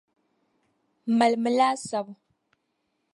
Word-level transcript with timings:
Malimi 1.17 1.51
laasabu. 1.57 2.13